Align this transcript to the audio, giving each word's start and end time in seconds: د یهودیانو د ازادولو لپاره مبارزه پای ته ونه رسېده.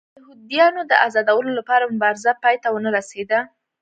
د 0.03 0.03
یهودیانو 0.19 0.81
د 0.91 0.93
ازادولو 1.07 1.51
لپاره 1.59 1.91
مبارزه 1.95 2.31
پای 2.43 2.55
ته 2.63 2.67
ونه 2.71 2.89
رسېده. 2.97 3.39